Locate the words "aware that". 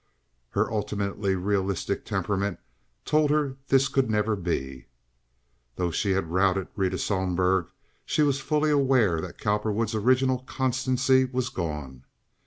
8.71-9.37